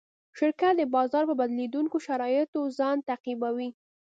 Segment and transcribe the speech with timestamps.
[0.37, 3.69] شرکت د بازار په بدلېدونکو شرایطو ځان تطبیقوي.